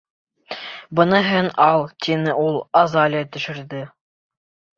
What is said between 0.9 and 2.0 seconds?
«Быныһын ал,—